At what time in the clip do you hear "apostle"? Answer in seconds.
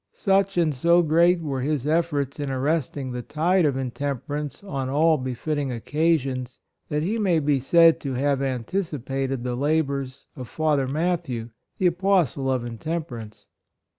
11.85-12.49